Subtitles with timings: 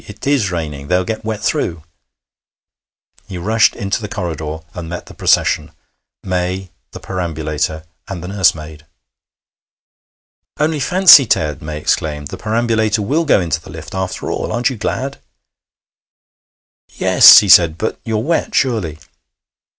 [0.03, 0.87] 'It is raining.
[0.87, 1.83] They'll get wet through.'
[3.27, 5.69] He rushed into the corridor, and met the procession
[6.23, 8.87] May, the perambulator, and the nursemaid.
[10.57, 14.51] 'Only fancy, Ted!' May exclaimed, 'the perambulator will go into the lift, after all.
[14.51, 15.19] Aren't you glad?'
[16.89, 17.77] 'Yes,' he said.
[17.77, 18.97] 'But you're wet, surely?'